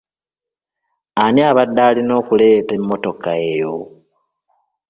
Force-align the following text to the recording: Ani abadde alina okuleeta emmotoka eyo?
Ani 1.23 1.41
abadde 1.49 1.81
alina 1.87 2.13
okuleeta 2.21 2.71
emmotoka 2.77 3.31
eyo? 3.49 3.73